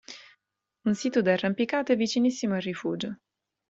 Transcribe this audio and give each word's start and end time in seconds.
Un 0.87 0.95
sito 0.95 1.21
d'arrampicata 1.21 1.93
è 1.93 1.95
vicinissimo 1.95 2.55
al 2.55 2.61
rifugio. 2.61 3.17